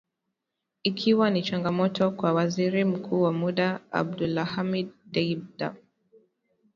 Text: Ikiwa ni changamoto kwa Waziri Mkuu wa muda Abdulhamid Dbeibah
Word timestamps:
Ikiwa 0.83 1.29
ni 1.29 1.41
changamoto 1.41 2.11
kwa 2.11 2.33
Waziri 2.33 2.85
Mkuu 2.85 3.21
wa 3.21 3.33
muda 3.33 3.79
Abdulhamid 3.91 4.89
Dbeibah 5.05 5.75